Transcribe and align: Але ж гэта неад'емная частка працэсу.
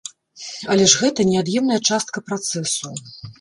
Але 0.75 0.87
ж 0.93 1.01
гэта 1.01 1.25
неад'емная 1.27 1.77
частка 1.91 2.25
працэсу. 2.31 2.95